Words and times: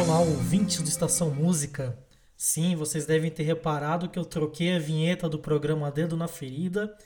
Olá, 0.00 0.20
ouvintes 0.20 0.80
do 0.80 0.88
Estação 0.88 1.30
Música. 1.30 1.98
Sim, 2.34 2.74
vocês 2.74 3.04
devem 3.04 3.30
ter 3.30 3.42
reparado 3.42 4.08
que 4.08 4.18
eu 4.18 4.24
troquei 4.24 4.74
a 4.74 4.78
vinheta 4.78 5.28
do 5.28 5.38
programa 5.38 5.90
Dedo 5.90 6.16
na 6.16 6.26
Ferida 6.26 6.96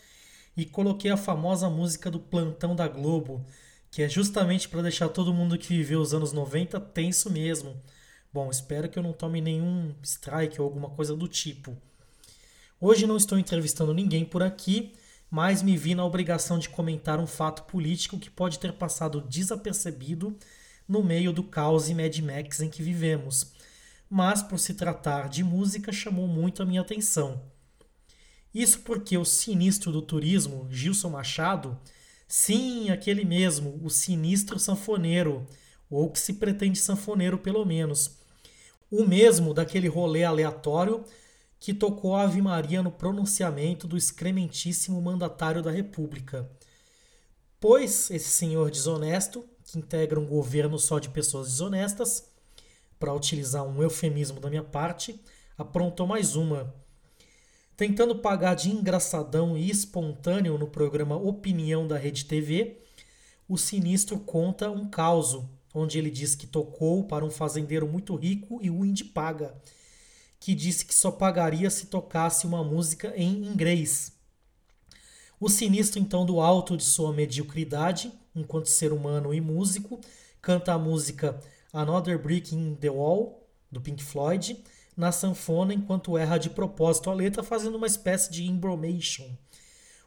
e 0.56 0.64
coloquei 0.64 1.11
a 1.11 1.16
famosa 1.16 1.68
música 1.68 2.08
do 2.08 2.20
Plantão 2.20 2.76
da 2.76 2.86
Globo, 2.86 3.44
que 3.90 4.02
é 4.02 4.08
justamente 4.08 4.68
para 4.68 4.82
deixar 4.82 5.08
todo 5.08 5.34
mundo 5.34 5.58
que 5.58 5.68
viveu 5.76 6.00
os 6.00 6.14
anos 6.14 6.32
90 6.32 6.79
tenso 6.79 7.29
mesmo. 7.29 7.75
Bom, 8.32 8.48
espero 8.50 8.89
que 8.89 8.96
eu 8.96 9.03
não 9.03 9.12
tome 9.12 9.40
nenhum 9.40 9.93
strike 10.04 10.61
ou 10.61 10.64
alguma 10.64 10.89
coisa 10.89 11.16
do 11.16 11.26
tipo. 11.26 11.76
Hoje 12.80 13.04
não 13.04 13.16
estou 13.16 13.36
entrevistando 13.36 13.93
ninguém 13.93 14.25
por 14.25 14.44
aqui, 14.44 14.94
mas 15.29 15.61
me 15.61 15.76
vi 15.76 15.96
na 15.96 16.04
obrigação 16.04 16.57
de 16.57 16.68
comentar 16.68 17.18
um 17.18 17.26
fato 17.26 17.64
político 17.64 18.16
que 18.16 18.30
pode 18.30 18.61
ter 18.61 18.72
passado 18.75 19.21
desapercebido 19.22 20.39
no 20.89 21.03
meio 21.03 21.32
do 21.32 21.43
caos 21.43 21.89
e 21.89 21.95
Mad 21.95 22.17
Max 22.18 22.61
em 22.61 22.68
que 22.68 22.82
vivemos. 22.82 23.53
Mas, 24.08 24.43
por 24.43 24.58
se 24.58 24.75
tratar 24.75 25.29
de 25.29 25.43
música, 25.43 25.93
chamou 25.93 26.29
muito 26.29 26.63
a 26.63 26.67
minha 26.67 26.81
atenção. 26.81 27.43
Isso 28.54 28.81
porque 28.81 29.18
o 29.18 29.25
sinistro 29.25 29.93
do 29.93 30.00
turismo, 30.00 30.67
Gilson 30.71 31.11
Machado, 31.11 31.79
sim, 32.27 32.91
aquele 32.91 33.25
mesmo, 33.25 33.78
o 33.83 33.91
sinistro 33.91 34.58
sanfoneiro, 34.58 35.47
ou 35.91 36.11
que 36.11 36.19
se 36.19 36.34
pretende 36.34 36.78
sanfoneiro 36.78 37.39
pelo 37.39 37.64
menos, 37.64 38.19
o 38.91 39.05
mesmo 39.05 39.53
daquele 39.53 39.89
rolê 39.89 40.25
aleatório 40.25 41.05
que 41.58 41.75
tocou 41.75 42.14
a 42.14 42.22
Ave 42.22 42.41
Maria 42.41 42.83
no 42.83 42.91
pronunciamento 42.91 43.86
do 43.86 43.97
excrementíssimo 43.97 45.00
mandatário 45.03 45.62
da 45.62 45.70
República. 45.70 46.48
Pois 47.58 48.10
esse 48.10 48.28
senhor 48.28 48.70
desonesto, 48.70 49.44
que 49.67 49.78
integra 49.78 50.19
um 50.19 50.27
governo 50.27 50.78
só 50.78 50.98
de 50.98 51.09
pessoas 51.09 51.48
desonestas, 51.48 52.25
para 52.98 53.12
utilizar 53.12 53.64
um 53.64 53.83
eufemismo 53.83 54.41
da 54.41 54.48
minha 54.48 54.62
parte, 54.62 55.20
aprontou 55.59 56.06
mais 56.06 56.36
uma. 56.36 56.75
Tentando 57.77 58.20
pagar 58.20 58.55
de 58.55 58.70
engraçadão 58.70 59.59
e 59.59 59.69
espontâneo 59.69 60.56
no 60.56 60.69
programa 60.69 61.17
Opinião 61.17 61.87
da 61.87 61.98
Rede 61.98 62.25
TV, 62.25 62.81
o 63.47 63.59
sinistro 63.59 64.19
conta 64.19 64.70
um 64.70 64.89
caos, 64.89 65.39
onde 65.75 65.98
ele 65.98 66.11
diz 66.11 66.34
que 66.34 66.47
tocou 66.47 67.05
para 67.05 67.25
um 67.25 67.31
fazendeiro 67.31 67.87
muito 67.87 68.14
rico 68.14 68.61
e 68.62 68.70
de 68.92 69.05
paga, 69.05 69.55
que 70.41 70.55
disse 70.55 70.87
que 70.87 70.94
só 70.94 71.11
pagaria 71.11 71.69
se 71.69 71.87
tocasse 71.87 72.47
uma 72.47 72.64
música 72.64 73.12
em 73.14 73.44
inglês. 73.44 74.16
O 75.38 75.50
sinistro, 75.50 76.00
então, 76.00 76.24
do 76.24 76.40
alto 76.40 76.76
de 76.76 76.84
sua 76.84 77.12
mediocridade, 77.12 78.10
enquanto 78.34 78.70
ser 78.70 78.92
humano 78.92 79.34
e 79.34 79.40
músico, 79.40 80.00
canta 80.40 80.72
a 80.72 80.78
música 80.78 81.38
Another 81.72 82.18
Brick 82.18 82.54
in 82.54 82.74
the 82.76 82.88
Wall, 82.88 83.46
do 83.70 83.80
Pink 83.80 84.02
Floyd, 84.02 84.62
na 84.96 85.12
sanfona 85.12 85.74
enquanto 85.74 86.16
erra 86.16 86.38
de 86.38 86.48
propósito 86.48 87.10
a 87.10 87.14
letra, 87.14 87.42
fazendo 87.42 87.76
uma 87.76 87.86
espécie 87.86 88.30
de 88.30 88.46
embromation. 88.46 89.28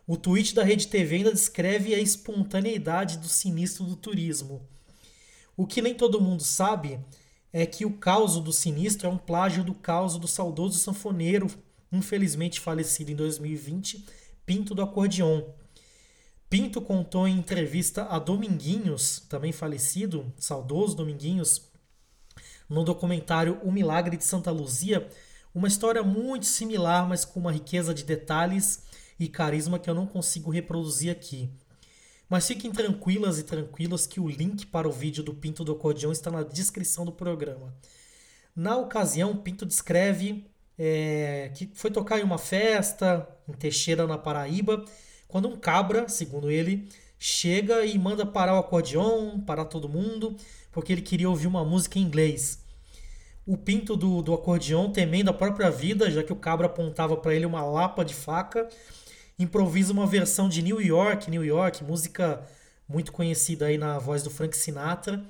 O 0.08 0.18
tweet 0.18 0.56
da 0.56 0.64
Rede 0.64 0.88
TV 0.88 1.18
ainda 1.18 1.32
descreve 1.32 1.94
a 1.94 2.00
espontaneidade 2.00 3.20
do 3.20 3.28
sinistro 3.28 3.86
do 3.86 3.96
turismo. 3.96 4.68
O 5.56 5.68
que 5.68 5.84
nem 5.84 5.94
todo 5.94 6.20
mundo 6.20 6.42
sabe 6.42 7.00
é 7.54 7.68
que 7.68 7.86
o 7.86 7.98
caos 7.98 8.40
do 8.40 8.52
sinistro 8.52 9.08
é 9.08 9.12
um 9.12 9.18
plágio 9.18 9.64
do 9.64 9.76
caos 9.76 10.18
do 10.18 10.28
saudoso 10.28 10.80
sanfoneiro, 10.80 11.48
infelizmente 11.92 12.60
falecido 12.60 13.12
em 13.12 13.16
2020, 13.16 14.04
Pinto 14.50 14.74
do 14.74 14.82
Acordeon. 14.82 15.44
Pinto 16.50 16.82
contou 16.82 17.28
em 17.28 17.38
entrevista 17.38 18.06
a 18.06 18.18
Dominguinhos, 18.18 19.20
também 19.30 19.52
falecido, 19.52 20.34
saudoso 20.40 20.96
Dominguinhos, 20.96 21.70
no 22.68 22.84
documentário 22.84 23.62
O 23.64 23.72
Milagre 23.72 24.18
de 24.18 24.24
Santa 24.24 24.50
Luzia, 24.50 25.08
uma 25.54 25.68
história 25.68 26.02
muito 26.02 26.48
similar, 26.48 27.08
mas 27.08 27.24
com 27.24 27.40
uma 27.40 27.52
riqueza 27.52 27.94
de 27.94 28.04
detalhes 28.04 28.86
e 29.20 29.28
carisma 29.28 29.78
que 29.78 29.88
eu 29.88 29.94
não 29.94 30.08
consigo 30.08 30.50
reproduzir 30.50 31.12
aqui. 31.12 31.48
Mas 32.28 32.48
fiquem 32.48 32.72
tranquilas 32.72 33.38
e 33.38 33.44
tranquilas 33.44 34.08
que 34.08 34.20
o 34.20 34.28
link 34.28 34.66
para 34.66 34.90
o 34.90 34.92
vídeo 34.92 35.24
do 35.24 35.36
Pinto 35.36 35.64
do 35.64 35.74
Acordeão 35.74 36.12
está 36.12 36.32
na 36.32 36.42
descrição 36.42 37.06
do 37.06 37.12
programa. 37.12 37.72
Na 38.56 38.78
ocasião, 38.78 39.38
Pinto 39.38 39.64
descreve 39.64 40.49
é, 40.80 41.52
que 41.54 41.70
foi 41.74 41.92
tocar 41.92 42.20
em 42.20 42.24
uma 42.24 42.38
festa 42.38 43.28
em 43.50 43.52
Teixeira, 43.52 44.08
na 44.08 44.18
Paraíba, 44.18 44.86
quando 45.28 45.50
um 45.50 45.58
cabra, 45.58 46.08
segundo 46.08 46.50
ele, 46.50 46.88
chega 47.20 47.86
e 47.86 48.00
manda 48.00 48.26
parar 48.26 48.56
o 48.56 48.60
acordeon, 48.60 49.42
parar 49.42 49.66
todo 49.66 49.90
mundo, 49.90 50.38
porque 50.72 50.94
ele 50.94 51.02
queria 51.02 51.30
ouvir 51.30 51.48
uma 51.48 51.66
música 51.66 52.00
em 52.00 52.04
inglês. 52.04 52.64
O 53.46 53.58
pinto 53.58 53.98
do, 53.98 54.22
do 54.22 54.38
temendo 54.94 55.30
a 55.30 55.34
própria 55.34 55.70
vida, 55.70 56.10
já 56.10 56.24
que 56.24 56.32
o 56.32 56.36
cabra 56.36 56.68
apontava 56.68 57.18
para 57.18 57.36
ele 57.36 57.46
uma 57.46 57.64
lapa 57.66 58.06
de 58.06 58.14
faca, 58.14 58.70
improvisa 59.38 59.92
uma 59.92 60.08
versão 60.08 60.48
de 60.48 60.62
New 60.62 60.80
York, 60.82 61.30
New 61.30 61.44
York, 61.44 61.84
música 61.84 62.42
muito 62.88 63.12
conhecida 63.12 63.66
aí 63.66 63.78
na 63.78 64.00
voz 64.00 64.24
do 64.24 64.30
Frank 64.30 64.56
Sinatra, 64.56 65.24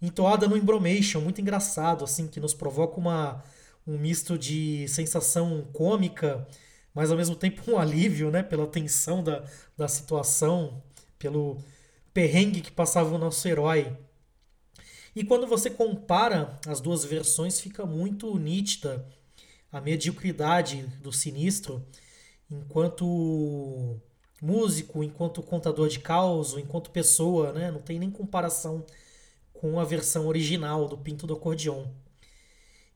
entoada 0.00 0.48
no 0.48 0.56
embromation, 0.56 1.20
muito 1.20 1.40
engraçado, 1.40 2.04
assim, 2.04 2.26
que 2.26 2.40
nos 2.40 2.54
provoca 2.54 2.98
uma, 2.98 3.42
um 3.90 3.98
misto 3.98 4.38
de 4.38 4.86
sensação 4.88 5.66
cômica 5.72 6.46
mas 6.94 7.10
ao 7.10 7.16
mesmo 7.16 7.36
tempo 7.36 7.70
um 7.70 7.78
alívio, 7.78 8.30
né, 8.30 8.42
pela 8.42 8.66
tensão 8.66 9.22
da, 9.22 9.44
da 9.76 9.88
situação, 9.88 10.82
pelo 11.18 11.58
perrengue 12.12 12.60
que 12.60 12.70
passava 12.70 13.14
o 13.14 13.18
nosso 13.18 13.46
herói. 13.46 13.96
E 15.14 15.24
quando 15.24 15.46
você 15.46 15.70
compara 15.70 16.58
as 16.66 16.80
duas 16.80 17.04
versões, 17.04 17.60
fica 17.60 17.86
muito 17.86 18.36
nítida 18.38 19.06
a 19.70 19.80
mediocridade 19.80 20.82
do 21.00 21.12
sinistro 21.12 21.84
enquanto 22.50 24.00
músico, 24.42 25.04
enquanto 25.04 25.42
contador 25.42 25.88
de 25.88 26.00
caos, 26.00 26.56
enquanto 26.56 26.90
pessoa, 26.90 27.52
né? 27.52 27.70
Não 27.70 27.80
tem 27.80 27.98
nem 27.98 28.10
comparação 28.10 28.84
com 29.52 29.78
a 29.78 29.84
versão 29.84 30.26
original 30.26 30.88
do 30.88 30.98
Pinto 30.98 31.26
do 31.26 31.34
Acordeon. 31.34 31.86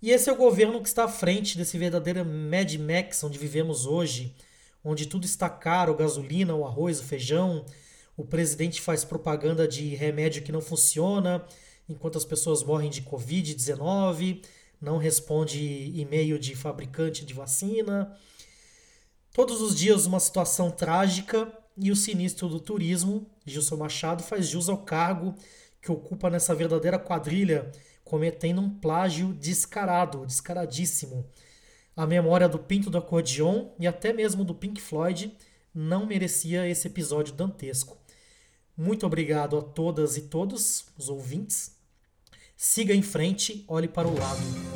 E 0.03 0.11
esse 0.11 0.29
é 0.29 0.33
o 0.33 0.37
governo 0.37 0.83
que 0.83 0.89
está 0.89 1.05
à 1.05 1.09
frente 1.09 1.57
desse 1.57 1.79
verdadeiro 1.79 2.25
Mad 2.25 2.75
Max 2.75 3.25
onde 3.25 3.39
vivemos 3.39 3.87
hoje, 3.87 4.35
onde 4.85 5.07
tudo 5.07 5.25
está 5.25 5.49
caro, 5.49 5.97
gasolina, 5.97 6.55
o 6.55 6.67
arroz, 6.67 7.01
o 7.01 7.05
feijão. 7.05 7.65
O 8.17 8.25
presidente 8.25 8.81
faz 8.81 9.05
propaganda 9.05 9.67
de 9.67 9.95
remédio 9.95 10.43
que 10.43 10.53
não 10.53 10.61
funciona, 10.61 11.45
enquanto 11.89 12.19
as 12.19 12.25
pessoas 12.25 12.63
morrem 12.63 12.91
de 12.91 13.03
Covid-19, 13.03 14.45
não 14.81 14.99
responde 14.99 15.59
e-mail 15.95 16.39
de 16.39 16.55
fabricante 16.55 17.25
de 17.25 17.33
vacina. 17.33 18.15
Todos 19.33 19.61
os 19.61 19.75
dias 19.75 20.07
uma 20.07 20.21
situação 20.21 20.71
trágica 20.71 21.51
e 21.77 21.91
o 21.91 21.97
sinistro 21.97 22.49
do 22.49 22.61
turismo, 22.61 23.27
Gilson 23.45 23.77
Machado, 23.77 24.23
faz 24.23 24.47
jus 24.47 24.69
ao 24.69 24.79
cargo 24.79 25.35
que 25.83 25.91
ocupa 25.91 26.31
nessa 26.31 26.55
verdadeira 26.55 26.99
quadrilha 26.99 27.73
cometendo 28.05 28.61
um 28.61 28.71
plágio 28.71 29.33
descarado, 29.33 30.27
descaradíssimo. 30.27 31.27
A 31.97 32.07
memória 32.07 32.49
do 32.49 32.59
Pinto 32.59 32.91
do 32.91 32.99
Acordeon 32.99 33.71
e 33.79 33.87
até 33.87 34.13
mesmo 34.13 34.45
do 34.45 34.55
Pink 34.55 34.81
Floyd 34.81 35.35
não 35.75 36.07
merecia 36.07 36.69
esse 36.69 36.87
episódio 36.87 37.35
dantesco. 37.35 37.97
Muito 38.77 39.07
obrigado 39.07 39.57
a 39.57 39.63
todas 39.63 40.17
e 40.17 40.23
todos 40.23 40.87
os 40.99 41.09
ouvintes. 41.09 41.77
Siga 42.57 42.95
em 42.95 43.03
frente, 43.03 43.65
olhe 43.69 43.89
para 43.89 44.09
o 44.09 44.19
lado. 44.19 44.74